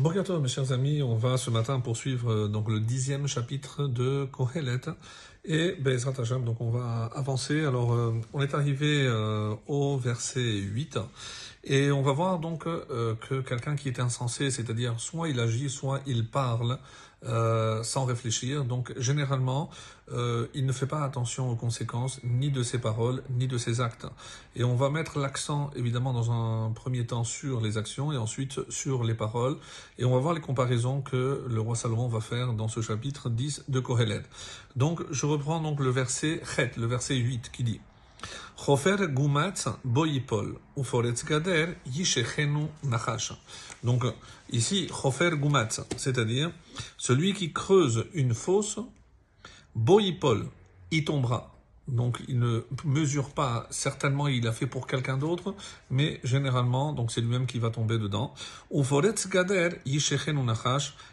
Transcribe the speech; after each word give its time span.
Bonjour 0.00 0.38
mes 0.38 0.46
chers 0.46 0.70
amis, 0.70 1.02
on 1.02 1.16
va 1.16 1.36
ce 1.36 1.50
matin 1.50 1.80
poursuivre 1.80 2.30
euh, 2.30 2.46
donc 2.46 2.68
le 2.68 2.78
dixième 2.78 3.26
chapitre 3.26 3.88
de 3.88 4.26
Kohelet 4.26 4.82
et 5.44 5.72
Bezrat 5.72 6.12
Hashem, 6.16 6.44
donc 6.44 6.60
on 6.60 6.70
va 6.70 7.10
avancer. 7.16 7.64
Alors 7.64 7.92
euh, 7.92 8.14
on 8.32 8.40
est 8.40 8.54
arrivé 8.54 9.04
euh, 9.04 9.56
au 9.66 9.96
verset 9.96 10.40
8 10.40 11.00
et 11.64 11.90
on 11.90 12.02
va 12.02 12.12
voir 12.12 12.38
donc 12.38 12.62
que 12.62 13.40
quelqu'un 13.40 13.74
qui 13.74 13.88
est 13.88 13.98
insensé, 13.98 14.52
c'est-à-dire 14.52 15.00
soit 15.00 15.30
il 15.30 15.40
agit, 15.40 15.68
soit 15.68 16.00
il 16.06 16.28
parle, 16.28 16.78
euh, 17.24 17.82
sans 17.82 18.04
réfléchir. 18.04 18.64
Donc 18.64 18.92
généralement, 18.96 19.70
euh, 20.12 20.46
il 20.54 20.66
ne 20.66 20.72
fait 20.72 20.86
pas 20.86 21.02
attention 21.02 21.50
aux 21.50 21.56
conséquences 21.56 22.20
ni 22.22 22.50
de 22.50 22.62
ses 22.62 22.78
paroles 22.78 23.24
ni 23.30 23.48
de 23.48 23.58
ses 23.58 23.80
actes. 23.80 24.06
Et 24.54 24.62
on 24.62 24.76
va 24.76 24.88
mettre 24.88 25.18
l'accent 25.18 25.70
évidemment 25.74 26.12
dans 26.12 26.30
un 26.30 26.70
premier 26.70 27.04
temps 27.04 27.24
sur 27.24 27.60
les 27.60 27.76
actions 27.76 28.12
et 28.12 28.16
ensuite 28.16 28.60
sur 28.70 29.02
les 29.02 29.14
paroles. 29.14 29.56
Et 29.98 30.04
on 30.04 30.12
va 30.12 30.18
voir 30.18 30.32
les 30.32 30.40
comparaisons 30.40 31.00
que 31.00 31.44
le 31.48 31.60
roi 31.60 31.74
Salomon 31.74 32.06
va 32.06 32.20
faire 32.20 32.52
dans 32.52 32.68
ce 32.68 32.80
chapitre 32.80 33.30
10 33.30 33.64
de 33.66 33.80
Kohelet. 33.80 34.22
Donc 34.76 35.02
je 35.10 35.26
reprends 35.26 35.60
donc 35.60 35.80
le 35.80 35.90
verset 35.90 36.40
le 36.76 36.86
verset 36.86 37.16
8 37.16 37.50
qui 37.50 37.64
dit 37.64 37.80
Chofer 38.56 39.08
gumatz 39.08 39.68
boyipol, 39.84 40.58
uforetz 40.76 41.24
gader 41.24 41.76
yishechenu 41.86 42.68
nachash. 42.82 43.32
Donc 43.82 44.04
ici, 44.50 44.88
chofer 44.88 45.36
gumatz, 45.36 45.80
c'est-à-dire 45.96 46.50
celui 46.96 47.34
qui 47.34 47.52
creuse 47.52 48.06
une 48.14 48.34
fosse, 48.34 48.80
boyipol, 49.74 50.48
y 50.90 51.04
tombera. 51.04 51.57
Donc 51.88 52.18
il 52.28 52.38
ne 52.38 52.60
mesure 52.84 53.30
pas, 53.30 53.66
certainement 53.70 54.28
il 54.28 54.46
a 54.46 54.52
fait 54.52 54.66
pour 54.66 54.86
quelqu'un 54.86 55.16
d'autre, 55.16 55.54
mais 55.90 56.20
généralement, 56.22 56.92
donc 56.92 57.10
c'est 57.10 57.22
lui-même 57.22 57.46
qui 57.46 57.58
va 57.58 57.70
tomber 57.70 57.98
dedans. 57.98 58.34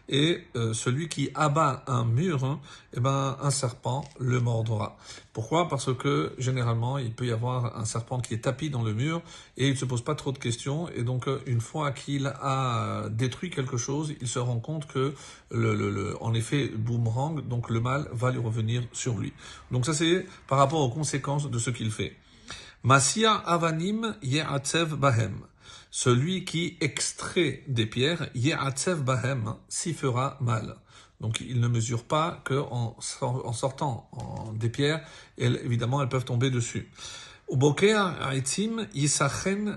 Et 0.08 0.44
euh, 0.56 0.74
celui 0.74 1.08
qui 1.10 1.30
abat 1.34 1.84
un 1.88 2.06
mur, 2.06 2.44
hein, 2.44 2.60
eh 2.94 3.00
ben, 3.00 3.38
un 3.42 3.50
serpent 3.50 4.06
le 4.20 4.40
mordra. 4.40 4.98
Pourquoi? 5.34 5.68
Parce 5.68 5.92
que 5.94 6.34
généralement, 6.38 6.98
il 7.00 7.12
peut 7.12 7.26
y 7.26 7.32
avoir 7.32 7.78
un 7.78 7.86
serpent 7.86 8.20
qui 8.20 8.36
est 8.36 8.40
tapis 8.40 8.70
dans 8.70 8.84
le 8.84 8.94
mur 8.94 9.22
et 9.58 9.68
il 9.68 9.72
ne 9.72 9.78
se 9.78 9.86
pose 9.86 10.04
pas 10.04 10.14
trop 10.14 10.32
de 10.32 10.38
questions. 10.38 10.90
Et 10.90 11.04
donc, 11.04 11.28
euh, 11.28 11.42
une 11.48 11.62
fois 11.62 11.92
qu'il 11.92 12.28
a 12.28 13.10
détruit 13.10 13.50
quelque 13.50 13.78
chose, 13.78 14.14
il 14.22 14.28
se 14.28 14.40
rend 14.40 14.60
compte 14.60 14.86
que, 14.88 15.14
le, 15.50 15.74
le, 15.74 16.22
en 16.22 16.34
effet, 16.34 16.68
boomerang, 16.68 17.48
donc 17.48 17.70
le 17.70 17.80
mal 17.80 18.08
va 18.12 18.32
lui 18.32 18.40
revenir 18.40 18.84
sur 18.92 19.18
lui. 19.18 19.34
Donc 19.72 19.86
ça, 19.86 19.94
c'est 19.94 20.26
par 20.48 20.58
rapport 20.60 20.65
aux 20.74 20.90
conséquences 20.90 21.50
de 21.50 21.60
ce 21.60 21.70
qu'il 21.70 21.92
fait. 21.92 22.16
Masia 22.84 23.34
avanim 23.34 24.16
ye'atzev 24.22 24.96
bahem. 24.96 25.40
Celui 25.92 26.46
qui 26.46 26.78
extrait 26.82 27.64
des 27.68 27.86
pierres, 27.86 28.30
ye'atzev 28.36 29.04
bahem, 29.04 29.56
s'y 29.70 29.94
fera 29.94 30.38
mal. 30.42 30.76
Donc 31.22 31.40
il 31.40 31.60
ne 31.62 31.68
mesure 31.68 32.04
pas 32.04 32.42
qu'en 32.44 32.98
en 33.22 33.54
sortant 33.54 34.10
des 34.56 34.70
pierres, 34.70 35.02
évidemment, 35.38 36.02
elles 36.02 36.10
peuvent 36.10 36.26
tomber 36.26 36.50
dessus. 36.50 36.92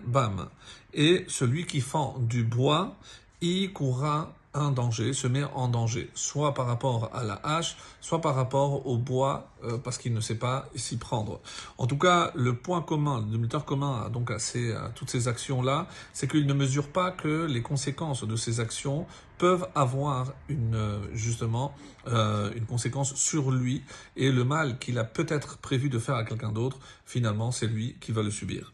bam. 0.07 0.49
Et 0.95 1.25
celui 1.29 1.67
qui 1.67 1.81
fend 1.81 2.19
du 2.19 2.43
bois, 2.43 2.97
y 3.41 3.69
courra 3.73 4.35
un 4.55 4.71
danger, 4.71 5.13
se 5.13 5.27
met 5.27 5.45
en 5.45 5.69
danger, 5.69 6.11
soit 6.15 6.55
par 6.55 6.67
rapport 6.67 7.11
à 7.15 7.23
la 7.23 7.35
hache, 7.43 7.77
soit 8.01 8.21
par 8.21 8.35
rapport 8.35 8.87
au 8.87 8.97
bois, 8.97 9.51
euh, 9.65 9.79
parce 9.79 9.99
qu'il 9.99 10.15
ne 10.15 10.21
sait 10.21 10.37
pas 10.37 10.69
s'y 10.75 10.97
prendre. 10.97 11.41
En 11.77 11.87
tout 11.87 11.99
cas, 11.99 12.33
le 12.35 12.55
point 12.55 12.81
commun, 12.83 13.19
le 13.19 13.27
dénominateur 13.27 13.65
commun 13.65 14.09
donc 14.11 14.31
à, 14.31 14.39
ces, 14.39 14.73
à 14.73 14.91
toutes 14.95 15.11
ces 15.11 15.29
actions-là, 15.29 15.87
c'est 16.13 16.31
qu'il 16.31 16.47
ne 16.47 16.55
mesure 16.55 16.89
pas 16.89 17.11
que 17.11 17.47
les 17.47 17.63
conséquences 17.63 18.25
de 18.25 18.37
ces 18.37 18.61
actions 18.61 19.07
peuvent 19.37 19.69
avoir 19.75 20.33
une 20.49 20.75
euh, 20.75 20.99
justement 21.15 21.75
euh, 22.09 22.51
une 22.57 22.67
conséquence 22.67 23.15
sur 23.15 23.51
lui 23.51 23.85
et 24.17 24.33
le 24.33 24.45
mal 24.45 24.79
qu'il 24.79 24.99
a 24.99 25.05
peut-être 25.05 25.59
prévu 25.59 25.89
de 25.89 25.99
faire 25.99 26.17
à 26.17 26.25
quelqu'un 26.25 26.53
d'autre, 26.53 26.79
finalement, 27.05 27.53
c'est 27.53 27.67
lui 27.67 27.97
qui 28.01 28.13
va 28.13 28.23
le 28.23 28.31
subir. 28.31 28.73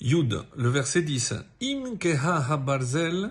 Yud, 0.00 0.42
le 0.56 0.68
verset 0.68 1.02
10. 1.02 1.34
Im 1.62 1.96
keha 1.98 2.52
habarzel 2.52 3.30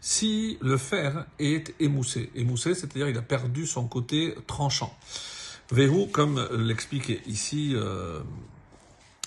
si 0.00 0.58
le 0.60 0.76
fer 0.76 1.26
est 1.38 1.74
émoussé. 1.80 2.30
Émoussé, 2.34 2.74
c'est-à-dire 2.74 3.08
il 3.08 3.18
a 3.18 3.22
perdu 3.22 3.66
son 3.66 3.86
côté 3.86 4.34
tranchant. 4.46 4.94
Verrou, 5.70 6.06
comme 6.06 6.48
l'explique 6.52 7.20
ici 7.26 7.72
euh, 7.74 8.20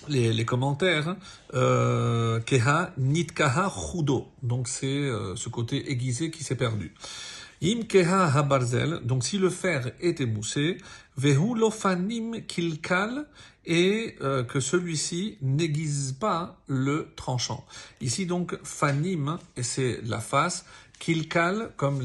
les, 0.09 0.45
commentaires, 0.45 1.15
euh, 1.53 2.39
keha 2.41 2.91
nitkaha 2.97 3.69
chudo. 3.69 4.27
Donc 4.41 4.67
c'est 4.67 4.87
euh, 4.87 5.35
ce 5.35 5.49
côté 5.49 5.91
aiguisé 5.91 6.31
qui 6.31 6.43
s'est 6.43 6.55
perdu. 6.55 6.93
Donc 9.03 9.23
si 9.23 9.37
le 9.37 9.49
fer 9.49 9.91
est 10.01 10.19
émoussé, 10.19 10.77
vehu 11.17 11.55
lofanim 11.55 12.41
kilkal, 12.45 13.25
et 13.65 14.15
euh, 14.21 14.43
que 14.43 14.59
celui-ci 14.59 15.37
n'aiguise 15.41 16.17
pas 16.19 16.57
le 16.67 17.13
tranchant. 17.15 17.65
Ici 18.01 18.25
donc 18.25 18.57
fanim, 18.63 19.39
et 19.55 19.63
c'est 19.63 20.01
la 20.03 20.19
face, 20.19 20.65
kilkal, 21.03 21.73
comme 21.75 22.01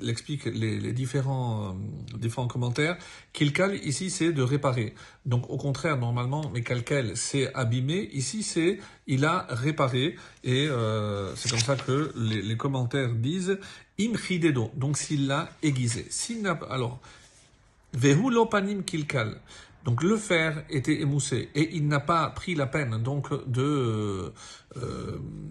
l'expliquent 0.00 0.46
les, 0.46 0.94
différents, 0.94 1.76
euh, 2.14 2.16
différents 2.16 2.48
commentaires, 2.48 2.96
kilkal 3.34 3.74
ici 3.84 4.08
c'est 4.08 4.32
de 4.32 4.42
réparer. 4.42 4.94
Donc 5.26 5.50
au 5.50 5.58
contraire, 5.58 5.98
normalement, 5.98 6.50
mais 6.54 6.62
calcal 6.62 7.18
c'est 7.18 7.52
abîmer, 7.52 8.08
ici 8.14 8.42
c'est 8.42 8.78
il 9.06 9.26
a 9.26 9.46
réparé, 9.50 10.16
et 10.42 10.68
euh, 10.68 11.36
c'est 11.36 11.50
comme 11.50 11.58
ça 11.58 11.76
que 11.76 12.14
les, 12.16 12.56
commentaires 12.56 13.12
disent 13.14 13.58
imchidedo, 14.00 14.70
donc 14.74 14.96
s'il 14.96 15.26
l'a 15.26 15.50
aiguisé. 15.62 16.08
Alors, 16.70 16.98
vehu 17.92 18.30
lopanim 18.30 18.84
kilkal. 18.84 19.36
Donc 19.84 20.02
le 20.02 20.16
fer 20.16 20.64
était 20.68 21.00
émoussé 21.00 21.48
et 21.54 21.74
il 21.74 21.88
n'a 21.88 22.00
pas 22.00 22.28
pris 22.30 22.54
la 22.54 22.66
peine 22.66 23.02
donc 23.02 23.32
de 23.50 23.62
euh, 24.76 24.99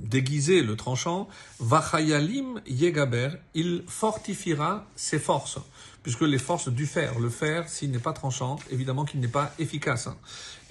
déguiser 0.10 0.62
le 0.62 0.76
tranchant. 0.76 1.28
Vachayalim 1.60 2.62
yegaber, 2.68 3.30
il 3.54 3.84
fortifiera 3.88 4.86
ses 4.96 5.20
forces, 5.20 5.60
puisque 6.04 6.22
les 6.22 6.38
forces 6.38 6.70
du 6.70 6.86
fer, 6.86 7.20
le 7.20 7.30
fer 7.30 7.70
s'il 7.70 7.92
n'est 7.92 8.00
pas 8.00 8.14
tranchant, 8.14 8.58
évidemment 8.72 9.06
qu'il 9.06 9.20
n'est 9.20 9.28
pas 9.28 9.54
efficace. 9.60 10.10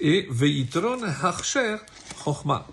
Et 0.01 0.27
veitron 0.31 1.03
harcher 1.03 1.77
chochma. 2.25 2.67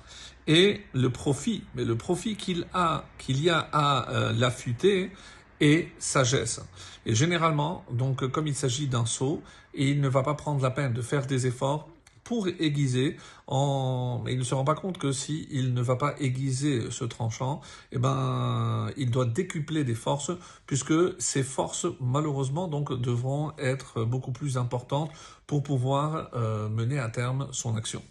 Et 0.48 0.82
le 0.94 1.10
profit, 1.10 1.64
mais 1.74 1.86
le 1.86 1.96
profit 1.96 2.36
qu'il 2.36 2.68
a, 2.74 3.06
qu'il 3.18 3.42
y 3.42 3.50
a 3.50 3.68
à 3.72 4.12
euh, 4.12 4.34
l'affûter, 4.34 5.12
et 5.62 5.90
sagesse. 6.00 6.62
Et 7.06 7.16
généralement, 7.16 7.86
donc, 7.92 8.28
comme 8.28 8.48
il 8.48 8.56
s'agit 8.56 8.88
d'un 8.88 9.06
saut, 9.06 9.42
il 9.74 10.02
ne 10.02 10.10
va 10.10 10.24
pas 10.24 10.34
prendre 10.34 10.62
la 10.62 10.72
peine 10.72 10.94
de 10.94 11.02
faire 11.02 11.26
des 11.28 11.48
efforts 11.48 11.90
pour 12.26 12.48
aiguiser, 12.48 13.18
en... 13.48 14.22
mais 14.26 14.34
il 14.34 14.40
ne 14.40 14.44
se 14.44 14.54
rend 14.54 14.66
pas 14.66 14.76
compte 14.76 14.98
que 14.98 15.14
si 15.14 15.48
il 15.52 15.74
ne 15.74 15.82
va 15.82 15.96
pas 15.96 16.16
aiguiser 16.20 16.92
ce 16.92 17.06
tranchant, 17.06 17.62
eh 17.94 18.00
ben, 18.00 18.90
il 18.98 19.12
doit 19.12 19.26
décupler 19.26 19.86
des 19.86 19.94
forces, 19.94 20.32
puisque 20.66 20.94
ces 21.20 21.44
forces, 21.44 21.86
malheureusement, 22.02 22.68
donc, 22.68 22.92
devront 23.00 23.54
être 23.60 24.04
beaucoup 24.04 24.32
plus 24.32 24.58
importantes 24.58 25.12
pour 25.46 25.62
pouvoir 25.62 26.32
euh, 26.34 26.68
mener 26.68 27.00
à 27.00 27.10
terme 27.10 27.48
son 27.52 27.78
action. 27.78 28.02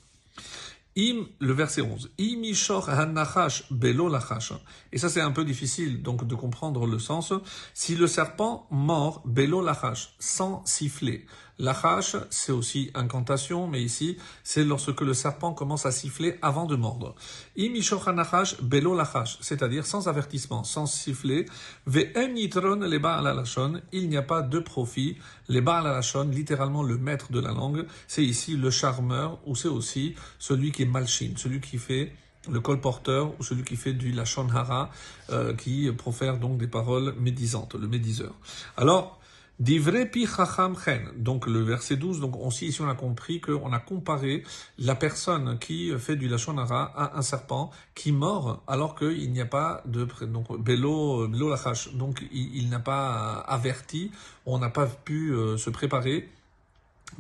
Im, 0.97 1.27
le 1.41 1.53
verset 1.53 1.83
11. 1.83 2.11
Imishor 2.19 2.89
hanachash 2.89 3.65
belo 3.73 4.09
lachash. 4.09 4.53
Et 4.93 4.99
ça, 4.99 5.09
c'est 5.09 5.21
un 5.21 5.33
peu 5.33 5.45
difficile, 5.45 6.03
donc, 6.03 6.25
de 6.25 6.37
comprendre 6.37 6.87
le 6.87 7.01
sens. 7.01 7.33
Si 7.75 7.97
le 7.97 8.07
serpent 8.07 8.69
mord 8.71 9.23
belo 9.25 9.61
lachash, 9.61 10.15
sans 10.21 10.65
siffler. 10.65 11.27
Lachash, 11.59 12.17
c'est 12.31 12.51
aussi 12.51 12.91
incantation, 12.95 13.69
mais 13.69 13.81
ici, 13.81 14.19
c'est 14.43 14.65
lorsque 14.65 15.01
le 15.01 15.15
serpent 15.15 15.53
commence 15.53 15.87
à 15.87 15.93
siffler 15.93 16.37
avant 16.43 16.67
de 16.67 16.75
mordre. 16.75 17.15
Belo 17.57 18.95
lachash, 18.97 19.39
c'est-à-dire 19.41 19.87
sans 19.87 20.09
avertissement, 20.09 20.65
sans 20.65 20.87
siffler. 20.87 21.47
Ve'en 21.87 22.35
yitron 22.35 22.81
le 22.81 22.99
lachon. 22.99 23.81
Il 23.93 24.09
n'y 24.09 24.17
a 24.17 24.23
pas 24.23 24.43
de 24.43 24.59
profit. 24.59 25.17
Les 25.49 25.61
lachon, 25.61 26.29
littéralement 26.29 26.83
le 26.83 26.99
maître 26.99 27.31
de 27.31 27.39
la 27.39 27.53
langue, 27.53 27.87
c'est 28.09 28.25
ici 28.25 28.57
le 28.57 28.71
charmeur, 28.71 29.39
ou 29.47 29.55
c'est 29.55 29.69
aussi 29.69 30.17
celui 30.41 30.73
qui 30.73 30.87
malchine, 30.87 31.37
celui 31.37 31.61
qui 31.61 31.79
fait 31.79 32.13
le 32.51 32.61
colporteur 32.61 33.33
ou 33.39 33.43
celui 33.43 33.63
qui 33.63 33.77
fait 33.77 33.93
du 33.93 34.11
lachon 34.11 34.49
hara, 34.49 34.91
euh, 35.31 35.55
qui 35.55 35.91
profère 35.93 36.39
donc 36.39 36.59
des 36.59 36.67
paroles 36.67 37.15
médisantes, 37.19 37.75
le 37.75 37.87
médiseur. 37.87 38.35
Alors, 38.77 39.21
Donc 39.61 41.47
le 41.47 41.61
verset 41.61 41.97
12, 41.97 42.21
donc 42.21 42.37
on, 42.37 42.51
ici 42.51 42.77
on 42.81 42.89
a 42.89 42.95
compris 42.95 43.41
qu'on 43.41 43.73
a 43.73 43.79
comparé 43.79 44.43
la 44.79 44.97
personne 44.97 45.59
qui 45.61 45.93
fait 45.99 46.17
du 46.17 46.29
lachon 46.29 46.59
hara 46.59 46.85
à 46.97 47.19
un 47.19 47.23
serpent 47.23 47.71
qui 47.95 48.11
mord 48.11 48.63
alors 48.67 48.97
qu'il 48.97 49.31
n'y 49.33 49.41
a 49.41 49.47
pas 49.47 49.83
de 49.87 50.09
donc 50.27 50.61
belo 50.61 51.29
belo 51.29 51.51
lachash. 51.51 51.95
Donc 51.95 52.25
il, 52.33 52.69
n'a 52.69 52.81
pas 52.81 53.45
averti, 53.47 54.11
on 54.45 54.59
n'a 54.59 54.71
pas 54.71 54.87
pu 54.87 55.33
euh, 55.33 55.57
se 55.57 55.71
préparer. 55.71 56.29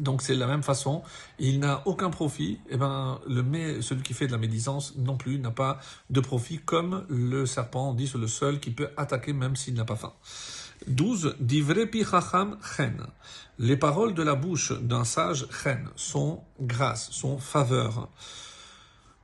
Donc 0.01 0.23
c'est 0.23 0.35
de 0.35 0.41
la 0.41 0.49
même 0.49 0.65
façon, 0.65 1.03
il 1.39 1.61
n'a 1.61 1.83
aucun 1.87 2.11
profit, 2.11 2.59
et 2.69 2.77
ben 2.77 3.21
le 3.29 3.81
celui 3.81 4.03
qui 4.03 4.13
fait 4.13 4.27
de 4.27 4.33
la 4.33 4.39
médisance 4.39 4.97
non 4.97 5.17
plus 5.17 5.39
n'a 5.39 5.53
pas 5.53 5.79
de 6.11 6.19
profit 6.19 6.59
comme 6.59 7.07
le 7.09 7.47
serpent, 7.47 7.91
on 7.91 7.95
dit 7.95 8.09
c'est 8.09 8.19
le 8.19 8.27
seul 8.27 8.59
qui 8.59 8.73
peut 8.73 8.89
attaquer 8.97 9.33
même 9.33 9.55
s'il 9.55 9.75
n'a 9.75 9.85
pas 9.85 9.95
faim. 9.95 10.13
12. 10.87 11.37
Divrei 11.41 11.87
pi 11.87 12.05
chacham 12.05 12.59
chen. 12.77 13.07
Les 13.59 13.77
paroles 13.77 14.15
de 14.15 14.23
la 14.23 14.35
bouche 14.35 14.73
d'un 14.73 15.05
sage 15.05 15.47
chen 15.51 15.89
sont 15.97 16.43
grâce, 16.61 17.11
sont 17.11 17.39
faveur. 17.39 18.09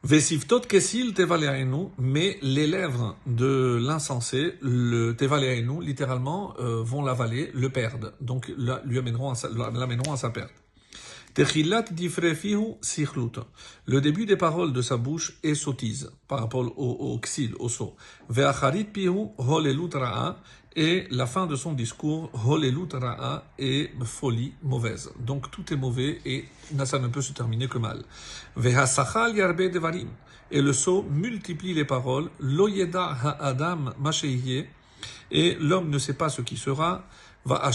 Vesivtot 0.03 0.61
kesil 0.61 1.13
tevaleaenu, 1.13 1.91
mais 1.99 2.39
les 2.41 2.67
lèvres 2.67 3.17
de 3.27 3.79
l'insensé, 3.83 4.55
le 4.63 5.13
tevaleaenu, 5.13 5.85
littéralement, 5.85 6.55
euh, 6.59 6.83
vont 6.83 7.03
l'avaler, 7.03 7.51
le 7.53 7.69
perdre. 7.69 8.13
Donc, 8.23 8.51
l'amèneront 8.57 9.33
à 9.33 10.17
sa 10.17 10.31
perte. 10.31 10.55
Le 13.87 14.01
début 14.01 14.27
des 14.27 14.37
paroles 14.37 14.73
de 14.73 14.83
sa 14.83 14.97
bouche 14.97 15.39
est 15.43 15.55
sottise 15.55 16.11
par 16.27 16.41
rapport 16.41 16.79
au, 16.79 17.13
au 17.13 17.19
xil, 17.19 17.55
au 17.59 17.69
ra'a. 19.93 20.37
Et 20.77 21.09
la 21.11 21.27
fin 21.27 21.47
de 21.47 21.57
son 21.57 21.73
discours, 21.73 22.31
est 23.59 23.91
folie 24.05 24.53
mauvaise. 24.63 25.11
Donc 25.19 25.51
tout 25.51 25.73
est 25.73 25.77
mauvais 25.77 26.21
et 26.25 26.45
ça 26.85 27.01
ne 27.01 27.09
peut 27.09 27.23
se 27.23 27.33
terminer 27.33 27.67
que 27.67 27.79
mal. 27.79 28.05
Et 30.53 30.63
le 30.63 30.73
saut 30.73 31.05
multiplie 31.11 31.75
les 31.75 31.85
paroles. 31.85 32.31
Loyeda 32.39 33.05
ha'adam. 33.05 33.95
Et 35.33 35.57
l'homme 35.61 35.91
ne 35.91 35.99
sait 35.99 36.15
pas 36.15 36.29
ce 36.29 36.43
qui 36.43 36.57
sera 36.57 37.05
va 37.45 37.71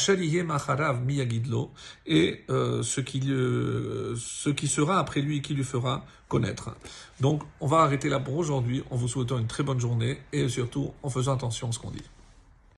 macharav 0.46 1.04
miyagidlo, 1.04 1.72
et 2.06 2.44
euh, 2.50 2.84
ce, 2.84 3.02
qui, 3.02 3.22
euh, 3.32 4.16
ce 4.18 4.50
qui 4.50 4.68
sera 4.68 5.00
après 5.00 5.22
lui 5.22 5.38
et 5.38 5.42
qui 5.42 5.54
lui 5.54 5.64
fera 5.64 6.06
connaître. 6.28 6.76
Donc, 7.20 7.44
on 7.60 7.68
va 7.68 7.80
arrêter 7.80 8.10
là 8.10 8.20
pour 8.20 8.36
aujourd'hui, 8.36 8.84
en 8.92 8.96
vous 8.96 9.08
souhaitant 9.08 9.40
une 9.40 9.48
très 9.48 9.64
bonne 9.64 9.80
journée, 9.80 10.20
et 10.34 10.50
surtout 10.50 10.94
en 11.04 11.10
faisant 11.10 11.34
attention 11.34 11.70
à 11.70 11.72
ce 11.72 11.80
qu'on 11.80 11.92
dit. 11.92 12.04